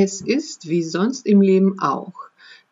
Es 0.00 0.20
ist 0.20 0.68
wie 0.68 0.84
sonst 0.84 1.26
im 1.26 1.40
Leben 1.40 1.80
auch. 1.80 2.12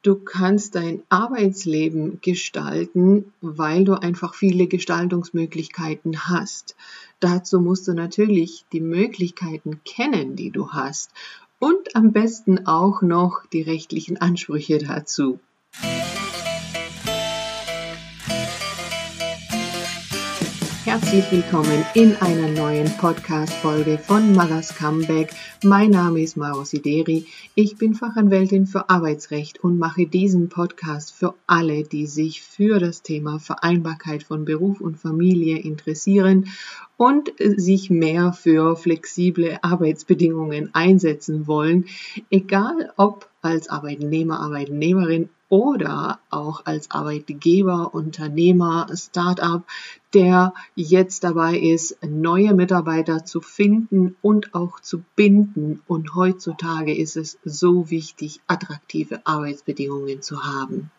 Du 0.02 0.14
kannst 0.14 0.76
dein 0.76 1.02
Arbeitsleben 1.08 2.20
gestalten, 2.20 3.32
weil 3.40 3.84
du 3.84 3.94
einfach 3.94 4.32
viele 4.36 4.68
Gestaltungsmöglichkeiten 4.68 6.28
hast. 6.28 6.76
Dazu 7.18 7.58
musst 7.58 7.88
du 7.88 7.94
natürlich 7.94 8.64
die 8.72 8.80
Möglichkeiten 8.80 9.80
kennen, 9.84 10.36
die 10.36 10.52
du 10.52 10.70
hast 10.70 11.10
und 11.58 11.96
am 11.96 12.12
besten 12.12 12.68
auch 12.68 13.02
noch 13.02 13.44
die 13.52 13.62
rechtlichen 13.62 14.18
Ansprüche 14.18 14.78
dazu. 14.78 15.40
Herzlich 20.98 21.30
willkommen 21.30 21.84
in 21.92 22.16
einer 22.22 22.48
neuen 22.48 22.90
Podcast-Folge 22.96 23.98
von 23.98 24.32
Mothers 24.32 24.74
Comeback. 24.74 25.30
Mein 25.62 25.90
Name 25.90 26.22
ist 26.22 26.38
Maro 26.38 26.64
Sideri. 26.64 27.26
Ich 27.54 27.76
bin 27.76 27.92
Fachanwältin 27.92 28.66
für 28.66 28.88
Arbeitsrecht 28.88 29.62
und 29.62 29.78
mache 29.78 30.06
diesen 30.06 30.48
Podcast 30.48 31.12
für 31.12 31.34
alle, 31.46 31.82
die 31.82 32.06
sich 32.06 32.40
für 32.40 32.78
das 32.78 33.02
Thema 33.02 33.38
Vereinbarkeit 33.38 34.22
von 34.22 34.46
Beruf 34.46 34.80
und 34.80 34.96
Familie 34.96 35.58
interessieren 35.58 36.48
und 36.96 37.30
sich 37.38 37.90
mehr 37.90 38.32
für 38.32 38.74
flexible 38.74 39.58
Arbeitsbedingungen 39.60 40.70
einsetzen 40.72 41.46
wollen, 41.46 41.84
egal 42.30 42.94
ob 42.96 43.28
als 43.42 43.68
Arbeitnehmer, 43.68 44.40
Arbeitnehmerin 44.40 45.28
oder 45.48 46.18
auch 46.30 46.66
als 46.66 46.90
Arbeitgeber, 46.90 47.94
Unternehmer, 47.94 48.88
Startup, 48.94 49.62
der 50.12 50.54
jetzt 50.74 51.24
dabei 51.24 51.58
ist, 51.58 51.98
neue 52.04 52.54
Mitarbeiter 52.54 53.24
zu 53.24 53.40
finden 53.40 54.16
und 54.22 54.54
auch 54.54 54.80
zu 54.80 55.02
binden. 55.14 55.82
Und 55.86 56.14
heutzutage 56.14 56.96
ist 56.96 57.16
es 57.16 57.38
so 57.44 57.90
wichtig, 57.90 58.40
attraktive 58.46 59.20
Arbeitsbedingungen 59.24 60.22
zu 60.22 60.44
haben. 60.44 60.90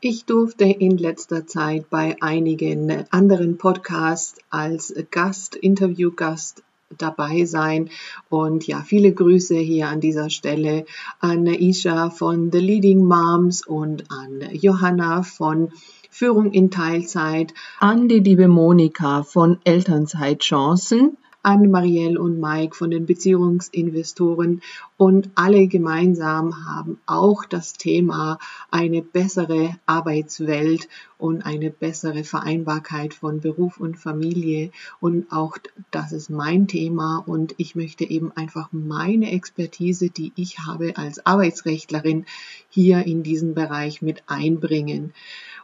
Ich 0.00 0.26
durfte 0.26 0.64
in 0.64 0.98
letzter 0.98 1.46
Zeit 1.46 1.88
bei 1.88 2.16
einigen 2.20 3.10
anderen 3.10 3.56
Podcasts 3.56 4.38
als 4.50 4.94
Gast, 5.10 5.56
Interviewgast 5.56 6.62
dabei 6.96 7.44
sein. 7.44 7.90
Und 8.28 8.66
ja, 8.66 8.82
viele 8.82 9.12
Grüße 9.12 9.56
hier 9.56 9.88
an 9.88 10.00
dieser 10.00 10.30
Stelle 10.30 10.86
an 11.20 11.46
Isha 11.46 12.10
von 12.10 12.50
The 12.52 12.58
Leading 12.58 13.04
Moms 13.04 13.66
und 13.66 14.10
an 14.10 14.42
Johanna 14.52 15.22
von 15.22 15.72
Führung 16.10 16.52
in 16.52 16.70
Teilzeit, 16.70 17.52
an 17.78 18.08
die 18.08 18.20
liebe 18.20 18.48
Monika 18.48 19.22
von 19.22 19.58
Elternzeitchancen 19.64 21.18
an 21.46 21.70
Marielle 21.70 22.20
und 22.20 22.40
Mike 22.40 22.74
von 22.74 22.90
den 22.90 23.06
Beziehungsinvestoren 23.06 24.62
und 24.98 25.28
alle 25.34 25.66
gemeinsam 25.66 26.64
haben 26.64 26.98
auch 27.04 27.44
das 27.44 27.74
Thema 27.74 28.38
eine 28.70 29.02
bessere 29.02 29.76
Arbeitswelt 29.84 30.88
und 31.18 31.44
eine 31.44 31.70
bessere 31.70 32.24
Vereinbarkeit 32.24 33.12
von 33.12 33.40
Beruf 33.40 33.78
und 33.78 33.98
Familie. 33.98 34.70
Und 34.98 35.30
auch 35.30 35.58
das 35.90 36.12
ist 36.12 36.30
mein 36.30 36.66
Thema. 36.66 37.18
Und 37.18 37.54
ich 37.58 37.76
möchte 37.76 38.04
eben 38.04 38.32
einfach 38.32 38.70
meine 38.72 39.32
Expertise, 39.32 40.08
die 40.08 40.32
ich 40.34 40.60
habe 40.60 40.96
als 40.96 41.24
Arbeitsrechtlerin 41.26 42.24
hier 42.70 43.06
in 43.06 43.22
diesen 43.22 43.54
Bereich 43.54 44.00
mit 44.00 44.22
einbringen. 44.28 45.12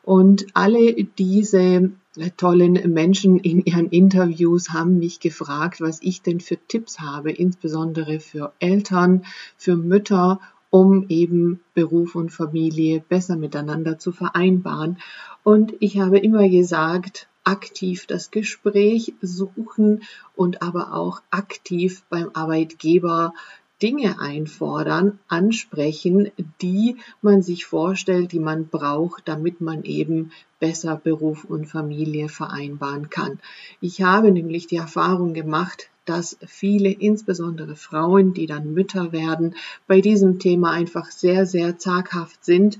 Und 0.03 0.47
alle 0.53 0.92
diese 1.05 1.92
tollen 2.36 2.92
Menschen 2.92 3.38
in 3.38 3.64
ihren 3.64 3.88
Interviews 3.88 4.70
haben 4.70 4.98
mich 4.98 5.20
gefragt, 5.20 5.80
was 5.80 6.03
ich 6.03 6.22
denn 6.22 6.41
für 6.41 6.58
Tipps 6.69 7.00
habe, 7.00 7.30
insbesondere 7.30 8.20
für 8.20 8.53
Eltern, 8.58 9.22
für 9.56 9.77
Mütter, 9.77 10.41
um 10.70 11.06
eben 11.09 11.61
Beruf 11.75 12.15
und 12.15 12.31
Familie 12.31 13.05
besser 13.06 13.37
miteinander 13.37 13.98
zu 13.98 14.12
vereinbaren. 14.12 14.98
Und 15.45 15.75
ich 15.81 15.99
habe 15.99 16.19
immer 16.19 16.49
gesagt, 16.49 17.28
aktiv 17.44 18.06
das 18.06 18.31
Gespräch 18.31 19.15
suchen 19.21 20.03
und 20.37 20.62
aber 20.62 20.94
auch 20.94 21.21
aktiv 21.31 22.05
beim 22.09 22.31
Arbeitgeber 22.32 23.34
Dinge 23.82 24.21
einfordern, 24.21 25.19
ansprechen, 25.27 26.31
die 26.62 26.99
man 27.21 27.43
sich 27.43 27.66
vorstellt, 27.66 28.31
die 28.31 28.38
man 28.38 28.69
braucht, 28.69 29.27
damit 29.27 29.61
man 29.61 29.82
eben 29.82 30.31
besser 30.61 30.94
Beruf 30.94 31.43
und 31.44 31.66
Familie 31.66 32.28
vereinbaren 32.28 33.11
kann. 33.11 33.41
Ich 33.81 34.00
habe 34.03 34.31
nämlich 34.31 34.69
die 34.69 34.77
Erfahrung 34.77 35.34
gemacht, 35.34 35.91
dass 36.04 36.36
viele, 36.46 36.90
insbesondere 36.90 37.76
Frauen, 37.76 38.34
die 38.34 38.46
dann 38.46 38.72
Mütter 38.72 39.12
werden, 39.12 39.54
bei 39.86 40.00
diesem 40.00 40.38
Thema 40.38 40.72
einfach 40.72 41.10
sehr, 41.10 41.46
sehr 41.46 41.78
zaghaft 41.78 42.44
sind 42.44 42.78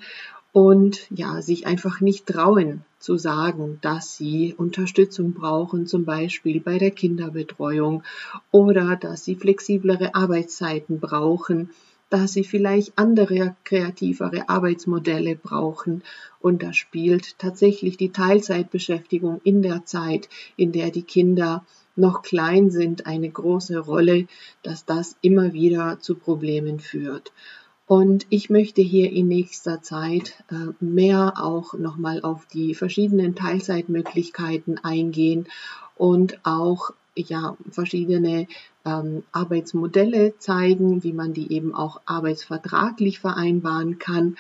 und 0.53 1.07
ja, 1.11 1.41
sich 1.41 1.67
einfach 1.67 2.01
nicht 2.01 2.27
trauen 2.27 2.85
zu 2.99 3.17
sagen, 3.17 3.79
dass 3.83 4.17
sie 4.17 4.55
Unterstützung 4.57 5.33
brauchen, 5.33 5.87
zum 5.87 6.05
Beispiel 6.05 6.61
bei 6.61 6.79
der 6.79 6.93
Kinderbetreuung 6.93 8.05
oder 8.51 8.97
dass 8.97 9.25
sie 9.25 9.35
flexiblere 9.35 10.15
Arbeitszeiten 10.15 11.01
brauchen, 11.01 11.71
dass 12.11 12.35
sie 12.35 12.45
vielleicht 12.45 12.93
andere 12.97 13.57
kreativere 13.65 14.49
Arbeitsmodelle 14.49 15.35
brauchen. 15.35 16.03
Und 16.41 16.63
da 16.63 16.73
spielt 16.75 17.39
tatsächlich 17.39 17.97
die 17.97 18.13
Teilzeitbeschäftigung 18.13 19.41
in 19.45 19.63
der 19.63 19.87
Zeit, 19.87 20.29
in 20.57 20.73
der 20.73 20.91
die 20.91 21.03
Kinder 21.03 21.65
noch 21.97 22.23
klein 22.23 22.71
sind, 22.71 23.07
eine 23.07 23.31
große 23.31 23.79
Rolle, 23.79 24.27
dass 24.63 24.85
das 24.85 25.17
immer 25.21 25.53
wieder 25.53 25.99
zu 26.01 26.15
Problemen 26.15 26.81
führt. 26.81 27.33
Und 27.87 28.27
ich 28.31 28.49
möchte 28.49 28.81
hier 28.81 29.13
in 29.13 29.29
nächster 29.29 29.83
Zeit 29.83 30.43
äh, 30.51 30.73
mehr 30.83 31.35
auch 31.37 31.75
nochmal 31.75 32.23
auf 32.23 32.47
die 32.47 32.75
verschiedenen 32.75 33.35
Teilzeitmöglichkeiten 33.35 34.83
eingehen 34.83 35.47
und 35.97 36.39
auch 36.45 36.93
ja, 37.15 37.57
verschiedene 37.71 38.47
ähm, 38.85 39.23
Arbeitsmodelle 39.33 40.39
zeigen, 40.39 41.03
wie 41.03 41.13
man 41.13 41.35
die 41.35 41.53
eben 41.53 41.75
auch 41.75 42.01
arbeitsvertraglich 42.07 43.21
vereinbaren 43.21 43.99
kann. 43.99 44.37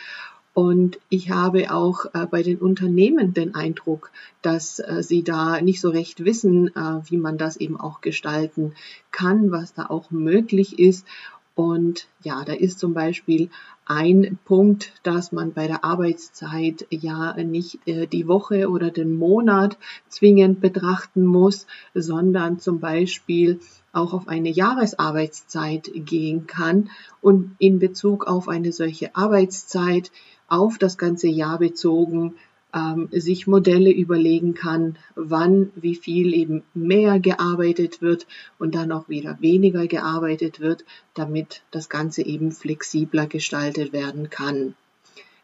Und 0.54 0.98
ich 1.08 1.30
habe 1.30 1.72
auch 1.72 2.04
äh, 2.12 2.26
bei 2.26 2.42
den 2.42 2.58
Unternehmen 2.58 3.32
den 3.32 3.54
Eindruck, 3.54 4.10
dass 4.42 4.80
äh, 4.80 5.02
sie 5.02 5.22
da 5.22 5.60
nicht 5.62 5.80
so 5.80 5.88
recht 5.88 6.24
wissen, 6.24 6.68
äh, 6.68 7.00
wie 7.08 7.16
man 7.16 7.38
das 7.38 7.56
eben 7.56 7.80
auch 7.80 8.02
gestalten 8.02 8.74
kann, 9.10 9.50
was 9.50 9.72
da 9.72 9.86
auch 9.86 10.10
möglich 10.10 10.78
ist. 10.78 11.06
Und 11.54 12.06
ja, 12.22 12.44
da 12.44 12.52
ist 12.52 12.78
zum 12.78 12.92
Beispiel 12.92 13.48
ein 13.86 14.38
Punkt, 14.44 14.92
dass 15.02 15.32
man 15.32 15.52
bei 15.52 15.66
der 15.66 15.84
Arbeitszeit 15.84 16.86
ja 16.88 17.34
nicht 17.42 17.80
die 17.84 18.26
Woche 18.26 18.70
oder 18.70 18.90
den 18.90 19.14
Monat 19.16 19.76
zwingend 20.08 20.62
betrachten 20.62 21.26
muss, 21.26 21.66
sondern 21.92 22.58
zum 22.58 22.80
Beispiel 22.80 23.60
auch 23.92 24.14
auf 24.14 24.28
eine 24.28 24.48
Jahresarbeitszeit 24.48 25.90
gehen 25.94 26.46
kann 26.46 26.88
und 27.20 27.54
in 27.58 27.78
Bezug 27.78 28.26
auf 28.26 28.48
eine 28.48 28.72
solche 28.72 29.14
Arbeitszeit 29.14 30.10
auf 30.52 30.78
das 30.78 30.98
ganze 30.98 31.28
Jahr 31.28 31.58
bezogen 31.58 32.34
ähm, 32.74 33.08
sich 33.10 33.46
Modelle 33.46 33.90
überlegen 33.90 34.54
kann, 34.54 34.96
wann 35.14 35.70
wie 35.74 35.94
viel 35.94 36.34
eben 36.34 36.62
mehr 36.74 37.20
gearbeitet 37.20 38.02
wird 38.02 38.26
und 38.58 38.74
dann 38.74 38.92
auch 38.92 39.08
wieder 39.08 39.38
weniger 39.40 39.86
gearbeitet 39.86 40.60
wird, 40.60 40.84
damit 41.14 41.62
das 41.70 41.88
Ganze 41.88 42.22
eben 42.22 42.52
flexibler 42.52 43.26
gestaltet 43.26 43.92
werden 43.92 44.30
kann. 44.30 44.74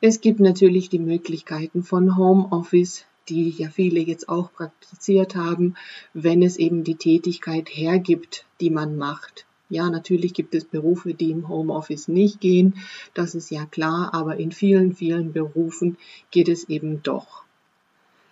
Es 0.01 0.21
gibt 0.21 0.41
natürlich 0.41 0.91
die 0.91 1.01
Möglichkeiten 1.01 1.83
von 1.83 2.17
Homeoffice, 2.17 3.05
die 3.29 3.51
ja 3.51 3.69
viele 3.69 4.01
jetzt 4.01 4.29
auch 4.29 4.53
praktiziert 4.53 5.37
haben, 5.37 5.75
wenn 6.15 6.43
es 6.43 6.57
eben 6.57 6.85
die 6.85 6.95
Tätigkeit 6.97 7.69
hergibt, 7.69 8.47
die 8.61 8.71
man 8.71 8.97
macht. 8.97 9.48
Ja, 9.71 9.91
natürlich 9.91 10.33
gibt 10.33 10.55
es 10.55 10.65
Berufe, 10.65 11.13
die 11.15 11.31
im 11.31 11.49
Homeoffice 11.49 12.09
nicht 12.09 12.41
gehen, 12.41 12.75
das 13.15 13.35
ist 13.35 13.51
ja 13.51 13.67
klar, 13.67 14.15
aber 14.15 14.37
in 14.39 14.51
vielen, 14.51 14.95
vielen 14.95 15.33
Berufen 15.33 15.99
geht 16.31 16.49
es 16.49 16.69
eben 16.69 17.03
doch. 17.03 17.45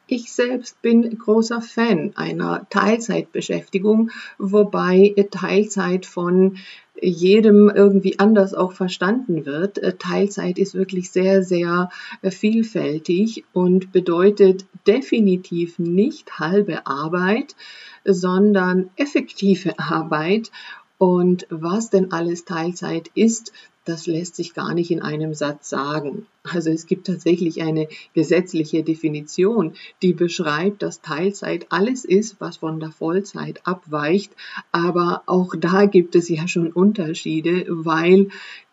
Ich 0.09 0.33
selbst 0.33 0.81
bin 0.83 1.19
großer 1.19 1.61
Fan 1.61 2.12
einer 2.15 2.67
Teilzeitbeschäftigung, 2.71 4.12
wobei 4.38 5.15
Teilzeit 5.33 6.06
von 6.06 6.59
jedem 7.03 7.69
irgendwie 7.69 8.19
anders 8.21 8.55
auch 8.55 8.73
verstanden 8.73 9.44
wird. 9.47 9.81
Teilzeit 9.99 10.59
ist 10.59 10.75
wirklich 10.75 11.11
sehr, 11.11 11.43
sehr 11.43 11.91
vielfältig 12.23 13.44
und 13.53 13.91
bedeutet 13.91 14.65
definitiv 14.87 15.81
nicht 15.81 16.38
halbe 16.38 16.87
Arbeit, 16.87 17.56
sondern 18.05 18.91
effektive 18.97 19.77
Arbeit 19.79 20.53
und 20.99 21.47
was 21.51 21.91
denn 21.91 22.13
alles 22.13 22.45
Teilzeit 22.45 23.11
ist, 23.15 23.53
das 23.87 24.06
lässt 24.06 24.37
sich 24.37 24.53
gar 24.53 24.75
nicht 24.75 24.91
in 24.91 25.00
einem 25.00 25.33
Satz 25.33 25.71
sagen. 25.71 26.27
Also 26.43 26.71
es 26.71 26.87
gibt 26.87 27.06
tatsächlich 27.06 27.62
eine 27.62 27.88
gesetzliche 28.15 28.83
Definition, 28.83 29.75
die 30.03 30.12
beschreibt, 30.12 30.83
dass 30.83 31.00
Teilzeit 31.00 31.67
alles 31.71 32.05
ist, 32.05 32.37
was 32.41 32.59
von 32.59 32.81
der 32.81 32.93
Vollzeit 32.93 33.67
abweicht. 33.67 34.33
Aber 34.73 35.23
auch 35.27 35.55
da 35.59 35.87
gibt 35.87 36.15
es 36.15 36.29
ja 36.29 36.47
schon 36.47 36.73
Unterschiede, 36.73 37.65
weil 37.69 38.29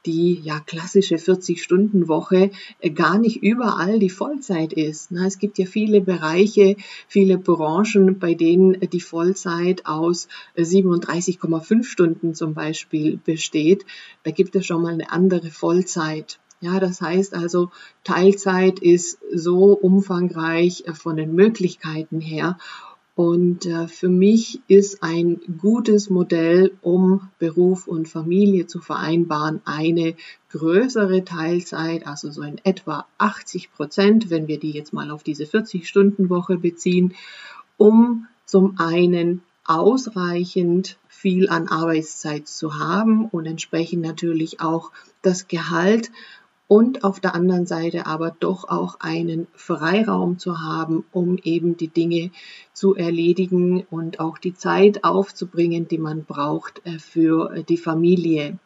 die 0.05 0.41
ja 0.43 0.59
klassische 0.59 1.15
40-Stunden-Woche 1.15 2.51
äh, 2.79 2.89
gar 2.89 3.17
nicht 3.17 3.41
überall 3.41 3.99
die 3.99 4.09
Vollzeit 4.09 4.73
ist. 4.73 5.11
Es 5.11 5.39
gibt 5.39 5.57
ja 5.57 5.65
viele 5.65 6.01
Bereiche, 6.01 6.75
viele 7.07 7.37
Branchen, 7.37 8.19
bei 8.19 8.33
denen 8.33 8.79
die 8.81 8.99
Vollzeit 8.99 9.85
aus 9.85 10.27
37,5 10.57 11.79
äh, 11.79 11.83
Stunden 11.83 12.35
zum 12.35 12.53
Beispiel 12.53 13.17
besteht. 13.23 13.85
Da 14.23 14.31
gibt 14.31 14.55
es 14.55 14.65
schon 14.65 14.81
mal 14.81 14.99
eine 15.03 15.11
andere 15.11 15.51
Vollzeit. 15.51 16.39
Ja, 16.61 16.79
das 16.79 17.01
heißt 17.01 17.33
also, 17.33 17.71
Teilzeit 18.03 18.79
ist 18.79 19.19
so 19.33 19.73
umfangreich 19.73 20.85
äh, 20.87 20.93
von 20.93 21.17
den 21.17 21.35
Möglichkeiten 21.35 22.21
her 22.21 22.57
und 23.15 23.65
äh, 23.67 23.87
für 23.87 24.09
mich 24.09 24.61
ist 24.67 25.03
ein 25.03 25.39
gutes 25.59 26.09
Modell, 26.09 26.71
um 26.81 27.29
Beruf 27.37 27.87
und 27.87 28.07
Familie 28.07 28.65
zu 28.65 28.79
vereinbaren, 28.79 29.61
eine 29.65 30.15
größere 30.49 31.23
Teilzeit, 31.23 32.07
also 32.07 32.31
so 32.31 32.41
in 32.41 32.59
etwa 32.63 33.05
80 33.19 33.71
Prozent, 33.73 34.29
wenn 34.31 34.47
wir 34.47 34.59
die 34.59 34.71
jetzt 34.71 34.93
mal 34.93 35.11
auf 35.11 35.21
diese 35.21 35.43
40-Stunden-Woche 35.43 36.57
beziehen, 36.57 37.13
um 37.77 38.27
zum 38.45 38.79
einen 38.79 39.41
ausreichend 39.65 40.97
viel 41.07 41.49
an 41.49 41.67
Arbeitszeit 41.67 42.47
zu 42.47 42.79
haben 42.79 43.25
und 43.25 43.45
entsprechend 43.45 44.01
natürlich 44.01 44.59
auch 44.61 44.91
das 45.21 45.47
Gehalt 45.47 46.11
und 46.67 47.03
auf 47.03 47.19
der 47.19 47.35
anderen 47.35 47.65
Seite 47.65 48.07
aber 48.07 48.35
doch 48.39 48.67
auch 48.67 48.99
einen 48.99 49.47
Freiraum 49.53 50.39
zu 50.39 50.61
haben, 50.61 51.05
um 51.11 51.37
eben 51.43 51.77
die 51.77 51.87
Dinge 51.87 52.31
zu 52.73 52.95
erledigen 52.95 53.85
und 53.91 54.19
auch 54.19 54.37
die 54.37 54.53
Zeit 54.53 55.03
aufzubringen, 55.03 55.87
die 55.87 55.97
man 55.97 56.25
braucht 56.25 56.85
äh, 56.85 56.99
für 56.99 57.53
äh, 57.53 57.63
die 57.63 57.77
Familie. 57.77 58.57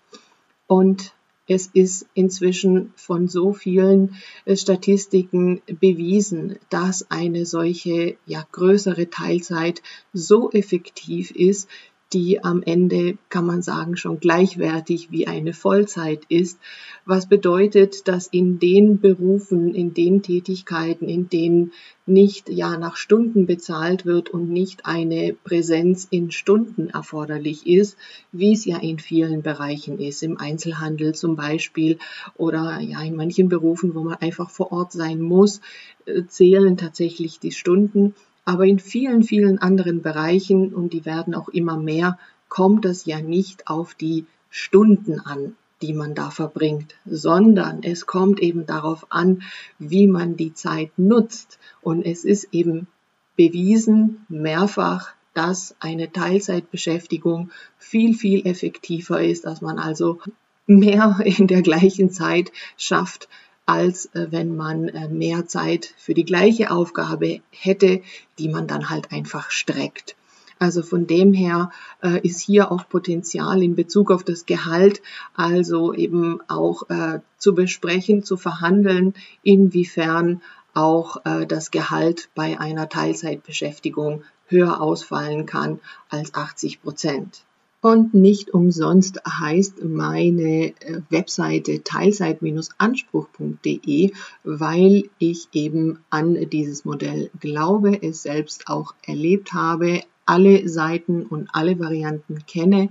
Und 0.67 1.13
es 1.47 1.67
ist 1.73 2.05
inzwischen 2.13 2.91
von 2.95 3.27
so 3.27 3.53
vielen 3.53 4.15
äh, 4.45 4.55
Statistiken 4.55 5.61
bewiesen, 5.79 6.59
dass 6.69 7.09
eine 7.09 7.45
solche 7.45 8.17
ja, 8.25 8.45
größere 8.51 9.09
Teilzeit 9.09 9.81
so 10.13 10.51
effektiv 10.51 11.31
ist, 11.31 11.69
die 12.13 12.43
am 12.43 12.63
Ende, 12.63 13.17
kann 13.29 13.45
man 13.45 13.61
sagen, 13.61 13.97
schon 13.97 14.19
gleichwertig 14.19 15.11
wie 15.11 15.27
eine 15.27 15.53
Vollzeit 15.53 16.21
ist. 16.29 16.59
Was 17.05 17.27
bedeutet, 17.27 18.07
dass 18.07 18.27
in 18.27 18.59
den 18.59 18.99
Berufen, 18.99 19.73
in 19.75 19.93
den 19.93 20.21
Tätigkeiten, 20.21 21.09
in 21.09 21.29
denen 21.29 21.73
nicht 22.05 22.47
ja 22.49 22.77
nach 22.77 22.95
Stunden 22.95 23.45
bezahlt 23.45 24.05
wird 24.05 24.29
und 24.29 24.49
nicht 24.49 24.85
eine 24.85 25.35
Präsenz 25.43 26.07
in 26.09 26.31
Stunden 26.31 26.89
erforderlich 26.89 27.67
ist, 27.67 27.97
wie 28.31 28.53
es 28.53 28.63
ja 28.63 28.77
in 28.77 28.99
vielen 28.99 29.41
Bereichen 29.41 29.99
ist, 29.99 30.23
im 30.23 30.37
Einzelhandel 30.37 31.13
zum 31.13 31.35
Beispiel 31.35 31.97
oder 32.35 32.79
ja 32.79 33.01
in 33.01 33.17
manchen 33.17 33.49
Berufen, 33.49 33.93
wo 33.93 34.03
man 34.03 34.15
einfach 34.15 34.49
vor 34.49 34.71
Ort 34.71 34.93
sein 34.93 35.19
muss, 35.19 35.59
äh, 36.05 36.23
zählen 36.27 36.77
tatsächlich 36.77 37.39
die 37.39 37.51
Stunden 37.51 38.15
aber 38.47 38.63
in 38.63 38.79
vielen, 38.79 39.23
vielen 39.23 39.59
anderen 39.59 40.01
Bereichen, 40.01 40.73
und 40.73 40.93
die 40.93 41.05
werden 41.05 41.35
auch 41.35 41.49
immer 41.49 41.75
mehr, 41.75 42.17
kommt 42.47 42.85
es 42.85 43.03
ja 43.03 43.19
nicht 43.19 43.67
auf 43.67 43.93
die 43.93 44.25
Stunden 44.49 45.19
an, 45.19 45.57
die 45.81 45.91
man 45.91 46.15
da 46.15 46.29
verbringt, 46.29 46.95
sondern 47.05 47.83
es 47.83 48.05
kommt 48.05 48.39
eben 48.39 48.65
darauf 48.65 49.07
an, 49.09 49.43
wie 49.79 50.07
man 50.07 50.37
die 50.37 50.53
Zeit 50.53 50.91
nutzt. 50.95 51.59
Und 51.81 52.05
es 52.05 52.23
ist 52.23 52.47
eben 52.53 52.87
bewiesen, 53.35 54.25
mehrfach, 54.29 55.09
dass 55.33 55.75
eine 55.81 56.09
Teilzeitbeschäftigung 56.13 57.51
viel, 57.77 58.13
viel 58.13 58.47
effektiver 58.47 59.21
ist, 59.21 59.43
dass 59.43 59.59
man 59.59 59.77
also 59.77 60.19
mehr 60.67 61.19
in 61.25 61.47
der 61.47 61.63
gleichen 61.63 62.11
Zeit 62.11 62.53
schafft, 62.77 63.27
als 63.67 64.07
äh, 64.15 64.27
wenn 64.31 64.55
man 64.55 64.87
äh, 64.87 65.07
mehr 65.09 65.45
Zeit 65.45 65.93
für 65.97 66.15
die 66.15 66.25
gleiche 66.25 66.71
Aufgabe 66.71 67.41
hätte, 67.51 68.01
die 68.39 68.49
man 68.49 68.65
dann 68.65 68.89
halt 68.89 69.11
einfach 69.11 69.51
streckt. 69.51 70.15
Also 70.57 70.81
von 70.81 71.05
dem 71.05 71.33
her 71.33 71.69
äh, 72.01 72.19
ist 72.21 72.41
hier 72.41 72.71
auch 72.71 72.89
Potenzial 72.89 73.61
in 73.61 73.75
Bezug 73.75 74.09
auf 74.09 74.23
das 74.23 74.47
Gehalt, 74.47 75.01
also 75.35 75.93
eben 75.93 76.39
auch 76.47 76.89
äh, 76.89 77.19
zu 77.37 77.53
besprechen, 77.53 78.23
zu 78.23 78.37
verhandeln, 78.37 79.13
inwiefern 79.43 80.41
auch 80.73 81.25
äh, 81.25 81.45
das 81.45 81.69
Gehalt 81.69 82.29
bei 82.33 82.59
einer 82.59 82.89
Teilzeitbeschäftigung 82.89 84.23
höher 84.47 84.81
ausfallen 84.81 85.45
kann 85.45 85.79
als 86.09 86.33
80 86.33 86.81
Prozent. 86.81 87.43
Und 87.87 88.13
nicht 88.13 88.53
umsonst 88.53 89.21
heißt 89.25 89.81
meine 89.85 90.73
äh, 90.81 91.01
Webseite 91.09 91.85
teilzeit-anspruch.de, 91.85 94.11
weil 94.43 95.09
ich 95.19 95.47
eben 95.53 95.99
an 96.09 96.49
dieses 96.49 96.83
Modell 96.83 97.31
glaube, 97.39 98.03
es 98.03 98.23
selbst 98.23 98.67
auch 98.67 98.93
erlebt 99.05 99.53
habe, 99.53 100.01
alle 100.25 100.67
Seiten 100.67 101.25
und 101.25 101.47
alle 101.53 101.79
Varianten 101.79 102.45
kenne 102.45 102.89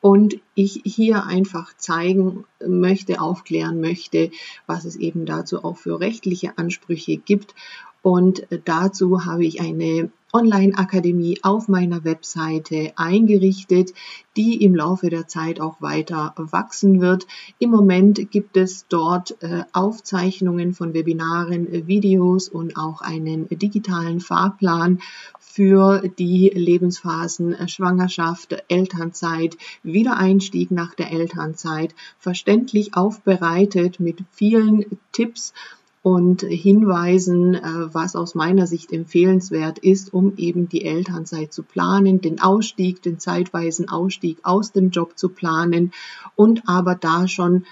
und 0.00 0.38
ich 0.54 0.80
hier 0.84 1.26
einfach 1.26 1.76
zeigen 1.76 2.46
möchte, 2.66 3.20
aufklären 3.20 3.82
möchte, 3.82 4.30
was 4.66 4.86
es 4.86 4.96
eben 4.96 5.26
dazu 5.26 5.62
auch 5.64 5.76
für 5.76 6.00
rechtliche 6.00 6.56
Ansprüche 6.56 7.18
gibt. 7.18 7.54
Und 8.00 8.46
dazu 8.64 9.26
habe 9.26 9.44
ich 9.44 9.60
eine 9.60 10.10
Online-Akademie 10.32 11.38
auf 11.42 11.68
meiner 11.68 12.04
Webseite 12.04 12.92
eingerichtet, 12.96 13.92
die 14.36 14.62
im 14.62 14.74
Laufe 14.74 15.10
der 15.10 15.28
Zeit 15.28 15.60
auch 15.60 15.80
weiter 15.80 16.34
wachsen 16.36 17.00
wird. 17.00 17.26
Im 17.58 17.70
Moment 17.70 18.30
gibt 18.30 18.56
es 18.56 18.86
dort 18.88 19.42
äh, 19.42 19.64
Aufzeichnungen 19.72 20.72
von 20.72 20.94
Webinaren, 20.94 21.72
äh, 21.72 21.86
Videos 21.86 22.48
und 22.48 22.76
auch 22.76 23.00
einen 23.00 23.48
digitalen 23.48 24.20
Fahrplan 24.20 25.00
für 25.38 26.08
die 26.18 26.50
Lebensphasen 26.54 27.54
äh, 27.54 27.68
Schwangerschaft, 27.68 28.56
Elternzeit, 28.68 29.56
Wiedereinstieg 29.82 30.70
nach 30.70 30.94
der 30.94 31.10
Elternzeit, 31.10 31.94
verständlich 32.18 32.94
aufbereitet 32.94 33.98
mit 33.98 34.22
vielen 34.30 34.84
Tipps 35.12 35.52
und 36.02 36.42
hinweisen, 36.42 37.54
äh, 37.54 37.60
was 37.92 38.16
aus 38.16 38.34
meiner 38.34 38.66
Sicht 38.66 38.92
empfehlenswert 38.92 39.78
ist, 39.78 40.14
um 40.14 40.36
eben 40.36 40.68
die 40.68 40.84
Elternzeit 40.84 41.52
zu 41.52 41.62
planen, 41.62 42.20
den 42.20 42.40
Ausstieg, 42.40 43.02
den 43.02 43.18
zeitweisen 43.18 43.88
Ausstieg 43.88 44.38
aus 44.42 44.72
dem 44.72 44.90
Job 44.90 45.18
zu 45.18 45.28
planen 45.28 45.92
und 46.36 46.62
aber 46.66 46.94
da 46.94 47.28
schon 47.28 47.64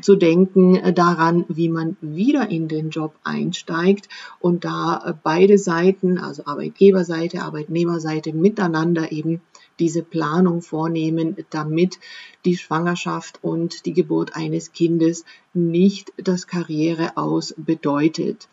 zu 0.00 0.16
denken 0.16 0.76
äh, 0.76 0.92
daran, 0.92 1.44
wie 1.48 1.68
man 1.68 1.96
wieder 2.00 2.48
in 2.50 2.68
den 2.68 2.90
Job 2.90 3.14
einsteigt 3.24 4.08
und 4.40 4.64
da 4.64 5.02
äh, 5.04 5.14
beide 5.20 5.58
Seiten, 5.58 6.18
also 6.18 6.44
Arbeitgeberseite, 6.46 7.42
Arbeitnehmerseite 7.42 8.32
miteinander 8.32 9.12
eben 9.12 9.40
diese 9.78 10.02
Planung 10.02 10.62
vornehmen, 10.62 11.36
damit 11.50 11.98
die 12.44 12.56
Schwangerschaft 12.56 13.38
und 13.42 13.86
die 13.86 13.92
Geburt 13.92 14.36
eines 14.36 14.72
Kindes 14.72 15.24
nicht 15.52 16.12
das 16.16 16.46
Karriere 16.46 17.16
aus 17.16 17.54
bedeutet. 17.56 18.48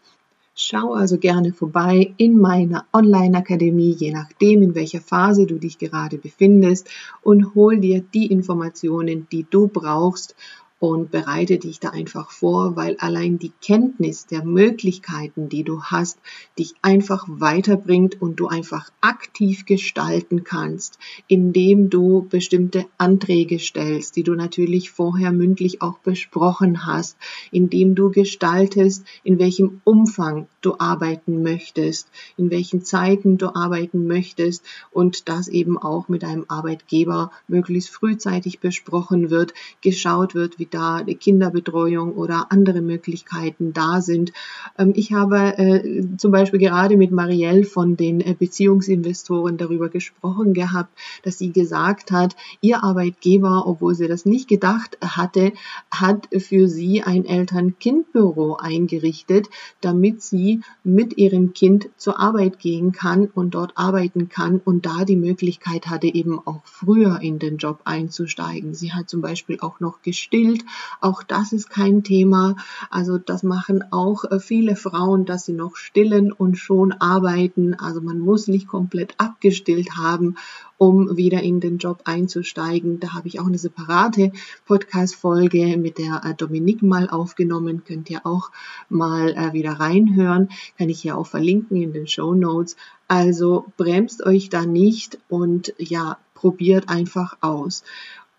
Schau 0.54 0.94
also 0.94 1.18
gerne 1.18 1.54
vorbei 1.54 2.13
in 2.18 2.38
meiner 2.38 2.86
Online-Akademie, 2.92 3.96
je 3.98 4.12
nachdem, 4.12 4.62
in 4.62 4.75
welcher 4.75 5.00
Phase 5.00 5.46
du 5.46 5.58
dich 5.58 5.78
gerade 5.78 6.18
befindest, 6.18 6.90
und 7.24 7.56
hol 7.56 7.80
dir 7.80 8.04
die 8.13 8.28
Informationen, 8.28 9.28
die 9.32 9.46
du 9.50 9.70
brauchst, 9.70 10.36
und 10.82 11.12
bereite 11.12 11.60
dich 11.60 11.80
da 11.80 11.90
einfach 11.90 12.32
vor, 12.32 12.76
weil 12.76 12.98
allein 12.98 13.38
die 13.38 13.52
Kenntnis 13.62 14.26
der 14.26 14.44
Möglichkeiten, 14.44 15.48
die 15.48 15.64
du 15.64 15.84
hast, 15.84 16.18
dich 16.58 16.74
einfach 16.82 17.24
weiterbringt 17.28 18.20
und 18.20 18.40
du 18.40 18.48
einfach 18.48 18.90
aktiv 19.00 19.68
gestalten 19.68 20.44
kannst, 20.44 20.98
indem 21.28 21.92
du 21.92 22.26
bestimmte 22.28 22.88
Anträge 22.98 23.60
stellst, 23.60 24.16
die 24.16 24.24
du 24.24 24.34
natürlich 24.34 24.90
vorher 24.90 25.32
mündlich 25.32 25.84
auch 25.84 26.00
besprochen 26.00 26.84
hast, 26.88 27.16
indem 27.52 27.94
du 27.94 28.10
gestaltest, 28.10 29.06
in 29.24 29.38
welchem 29.38 29.82
Umfang 29.84 30.48
du 30.62 30.80
arbeiten 30.80 31.44
möchtest, 31.44 32.08
in 32.38 32.50
welchen 32.50 32.84
Zeiten 32.84 33.38
du 33.38 33.54
arbeiten 33.54 34.08
möchtest 34.08 34.64
und 34.90 35.30
das 35.30 35.48
eben 35.48 35.78
auch 35.78 36.10
mit 36.10 36.24
einem 36.24 36.46
Arbeitgeber 36.48 37.32
möglichst 37.48 37.92
frühzeitig 37.92 38.60
besprochen 38.60 39.30
wird, 39.30 39.54
geschaut 39.82 40.34
wird, 40.34 40.58
wie 40.58 40.71
da 40.74 40.96
eine 40.96 41.16
Kinderbetreuung 41.16 42.13
oder 42.13 42.48
andere 42.50 42.82
Möglichkeiten 42.82 43.74
da 43.74 44.01
sind. 44.01 44.32
Ähm, 44.78 44.94
ich 44.96 45.13
habe 45.13 45.58
äh, 45.58 46.04
zum 46.18 46.32
Beispiel 46.32 46.60
gerade 46.60 46.98
mit 46.98 47.12
Marielle 47.12 47.63
von 47.63 47.98
den 47.98 48.22
äh, 48.22 48.36
Beziehungsinvestoren 48.38 49.58
darüber 49.58 49.90
gesprochen 49.90 50.54
gehabt, 50.54 50.98
dass 51.24 51.38
sie 51.38 51.51
gesagt 51.51 52.12
hat, 52.12 52.36
ihr 52.62 52.84
Arbeitgeber, 52.84 53.68
obwohl 53.68 53.96
sie 53.96 54.08
das 54.08 54.25
nicht 54.25 54.48
gedacht 54.48 54.98
hatte, 55.01 55.54
hat 55.92 56.30
für 56.38 56.68
sie 56.68 57.04
ein 57.04 57.25
Eltern-Kind-Büro 57.25 58.56
eingerichtet, 58.56 59.50
damit 59.82 60.22
sie 60.22 60.62
mit 60.84 61.18
ihrem 61.18 61.54
Kind 61.54 61.90
zur 61.98 62.20
Arbeit 62.20 62.60
gehen 62.60 62.92
kann 62.92 63.30
und 63.34 63.51
dort 63.56 63.74
arbeiten 63.75 64.30
kann 64.30 64.62
und 64.63 64.86
da 64.86 65.06
die 65.06 65.16
Möglichkeit 65.16 65.88
hatte, 65.88 66.08
eben 66.08 66.40
auch 66.40 66.62
früher 66.66 67.20
in 67.22 67.40
den 67.40 67.58
Job 67.58 67.82
einzusteigen. 67.84 68.74
Sie 68.74 68.94
hat 68.94 69.10
zum 69.10 69.22
Beispiel 69.22 69.60
auch 69.62 69.80
noch 69.80 70.01
gestillt. 70.01 70.61
Auch 71.00 71.24
das 71.24 71.53
ist 71.53 71.70
kein 71.70 72.03
Thema. 72.03 72.56
Also 72.89 73.18
das 73.18 73.44
machen 73.44 73.84
auch 73.91 74.24
äh, 74.25 74.39
viele 74.39 74.75
Frauen, 74.75 75.25
dass 75.25 75.46
sie 75.46 75.53
noch 75.53 75.75
stillen 75.75 76.32
und 76.32 76.56
schon 76.56 76.91
arbeiten. 76.91 77.74
Also 77.74 78.01
man 78.01 78.20
muss 78.20 78.48
nicht 78.48 78.68
komplett 78.68 79.15
abgestillt 79.18 79.98
haben, 79.98 80.36
um 80.77 81.15
wieder 81.15 81.41
in 81.41 81.60
den 81.60 81.77
Job 81.77 82.01
einzusteigen. 82.06 83.00
Da 83.00 83.13
habe 83.13 83.27
ich 83.27 83.39
auch 83.39 83.46
eine 83.46 83.58
separate 83.58 84.32
Podcast-Folge 84.65 85.77
mit 85.77 85.98
der 85.98 86.24
äh, 86.25 86.34
Dominique 86.34 86.84
mal 86.84 87.10
aufgenommen. 87.10 87.84
Könnt 87.86 88.10
ihr 88.10 88.25
auch 88.25 88.51
mal 88.89 89.30
äh, 89.34 89.53
wieder 89.53 89.74
reinhören. 89.74 90.50
Kann 90.77 90.89
ich 90.89 91.01
hier 91.01 91.18
auch 91.18 91.27
verlinken 91.27 91.82
in 91.82 91.94
den 91.94 92.08
Show 92.08 92.34
Notes. 92.34 92.75
Also 93.08 93.65
bremst 93.77 94.25
euch 94.25 94.50
da 94.50 94.65
nicht 94.65 95.20
und 95.27 95.74
ja, 95.77 96.18
probiert 96.34 96.89
einfach 96.89 97.38
aus. 97.41 97.84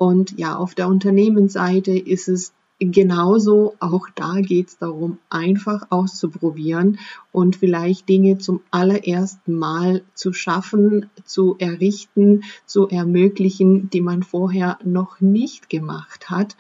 Und 0.03 0.37
ja, 0.37 0.57
auf 0.57 0.75
der 0.75 0.89
Unternehmensseite 0.89 1.97
ist 1.97 2.27
es 2.27 2.53
genauso, 2.81 3.77
auch 3.79 4.09
da 4.17 4.41
geht 4.41 4.67
es 4.71 4.79
darum, 4.79 5.19
einfach 5.31 5.87
auszuprobieren 5.91 6.99
und 7.31 7.55
vielleicht 7.55 8.09
Dinge 8.09 8.39
zum 8.39 8.63
allerersten 8.73 9.57
Mal 9.57 10.03
zu 10.15 10.33
schaffen, 10.33 11.09
zu 11.25 11.55
errichten, 11.61 12.43
zu 12.67 12.89
ermöglichen, 12.89 13.91
die 13.91 14.01
man 14.01 14.25
vorher 14.25 14.77
noch 14.83 15.21
nicht 15.21 15.71
gemacht 15.71 16.31
hat 16.31 16.57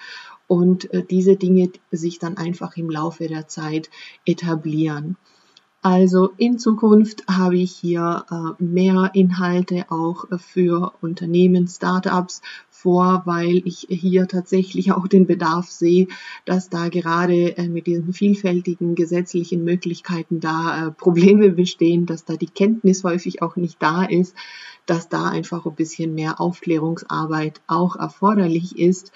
und 0.46 0.94
äh, 0.94 1.02
diese 1.02 1.34
Dinge 1.34 1.72
sich 1.90 2.20
dann 2.20 2.36
einfach 2.36 2.76
im 2.76 2.90
Laufe 2.90 3.26
der 3.26 3.48
Zeit 3.48 3.90
etablieren. 4.24 5.16
Also 5.84 6.30
in 6.36 6.60
Zukunft 6.60 7.26
habe 7.26 7.56
ich 7.56 7.72
hier 7.72 8.24
äh, 8.30 8.62
mehr 8.62 9.10
Inhalte 9.14 9.86
auch 9.90 10.26
für 10.38 10.92
Unternehmen, 11.00 11.66
Startups 11.66 12.40
vor, 12.70 13.22
weil 13.24 13.62
ich 13.64 13.88
hier 13.90 14.28
tatsächlich 14.28 14.92
auch 14.92 15.08
den 15.08 15.26
Bedarf 15.26 15.68
sehe, 15.72 16.06
dass 16.44 16.68
da 16.68 16.88
gerade 16.88 17.56
äh, 17.56 17.66
mit 17.68 17.88
diesen 17.88 18.12
vielfältigen 18.12 18.94
gesetzlichen 18.94 19.64
Möglichkeiten 19.64 20.38
da 20.38 20.86
äh, 20.86 20.90
Probleme 20.92 21.50
bestehen, 21.50 22.06
dass 22.06 22.24
da 22.24 22.36
die 22.36 22.46
Kenntnis 22.46 23.02
häufig 23.02 23.42
auch 23.42 23.56
nicht 23.56 23.82
da 23.82 24.04
ist, 24.04 24.36
dass 24.86 25.08
da 25.08 25.30
einfach 25.30 25.66
ein 25.66 25.74
bisschen 25.74 26.14
mehr 26.14 26.40
Aufklärungsarbeit 26.40 27.60
auch 27.66 27.96
erforderlich 27.96 28.78
ist. 28.78 29.10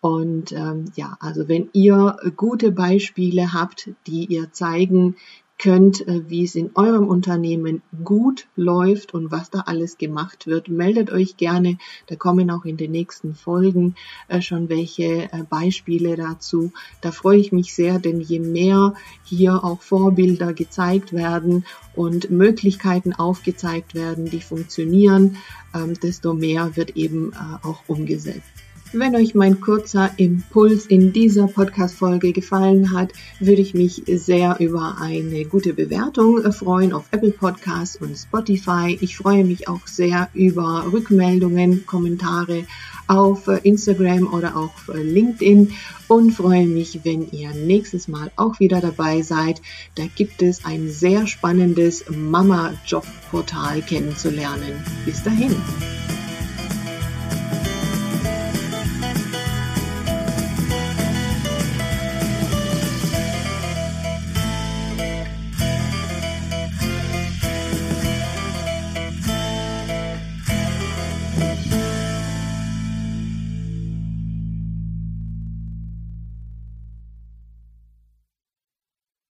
Und 0.00 0.52
ähm, 0.52 0.84
ja, 0.96 1.16
also 1.18 1.48
wenn 1.48 1.70
ihr 1.72 2.18
gute 2.36 2.72
Beispiele 2.72 3.52
habt, 3.54 3.90
die 4.06 4.26
ihr 4.26 4.52
zeigen, 4.52 5.16
könnt, 5.58 6.06
äh, 6.06 6.28
wie 6.28 6.44
es 6.44 6.54
in 6.54 6.70
eurem 6.74 7.06
Unternehmen 7.08 7.82
gut 8.02 8.46
läuft 8.56 9.14
und 9.14 9.30
was 9.30 9.50
da 9.50 9.60
alles 9.60 9.98
gemacht 9.98 10.46
wird. 10.46 10.68
Meldet 10.68 11.10
euch 11.10 11.36
gerne. 11.36 11.78
Da 12.06 12.16
kommen 12.16 12.50
auch 12.50 12.64
in 12.64 12.76
den 12.76 12.90
nächsten 12.90 13.34
Folgen 13.34 13.94
äh, 14.28 14.40
schon 14.40 14.68
welche 14.68 15.32
äh, 15.32 15.42
Beispiele 15.48 16.16
dazu. 16.16 16.72
Da 17.00 17.12
freue 17.12 17.38
ich 17.38 17.52
mich 17.52 17.74
sehr, 17.74 17.98
denn 17.98 18.20
je 18.20 18.40
mehr 18.40 18.94
hier 19.24 19.64
auch 19.64 19.80
Vorbilder 19.80 20.52
gezeigt 20.52 21.12
werden 21.12 21.64
und 21.94 22.30
Möglichkeiten 22.30 23.12
aufgezeigt 23.12 23.94
werden, 23.94 24.26
die 24.26 24.40
funktionieren, 24.40 25.36
ähm, 25.74 25.94
desto 25.94 26.34
mehr 26.34 26.76
wird 26.76 26.96
eben 26.96 27.32
auch 27.62 27.82
umgesetzt. 27.86 28.63
Wenn 28.96 29.16
euch 29.16 29.34
mein 29.34 29.60
kurzer 29.60 30.12
Impuls 30.18 30.86
in 30.86 31.12
dieser 31.12 31.48
Podcast-Folge 31.48 32.32
gefallen 32.32 32.92
hat, 32.92 33.10
würde 33.40 33.60
ich 33.60 33.74
mich 33.74 34.04
sehr 34.06 34.56
über 34.60 34.98
eine 35.00 35.44
gute 35.46 35.74
Bewertung 35.74 36.40
freuen 36.52 36.92
auf 36.92 37.06
Apple 37.10 37.32
Podcasts 37.32 37.96
und 37.96 38.16
Spotify. 38.16 38.96
Ich 39.00 39.16
freue 39.16 39.44
mich 39.44 39.66
auch 39.66 39.84
sehr 39.88 40.28
über 40.32 40.86
Rückmeldungen, 40.92 41.84
Kommentare 41.86 42.66
auf 43.08 43.48
Instagram 43.64 44.32
oder 44.32 44.56
auf 44.56 44.88
LinkedIn 44.94 45.72
und 46.06 46.30
freue 46.30 46.68
mich, 46.68 47.00
wenn 47.02 47.28
ihr 47.32 47.50
nächstes 47.50 48.06
Mal 48.06 48.30
auch 48.36 48.60
wieder 48.60 48.80
dabei 48.80 49.22
seid. 49.22 49.60
Da 49.96 50.04
gibt 50.14 50.40
es 50.40 50.64
ein 50.64 50.88
sehr 50.88 51.26
spannendes 51.26 52.04
Mama-Job-Portal 52.08 53.82
kennenzulernen. 53.82 54.84
Bis 55.04 55.20
dahin. 55.24 55.56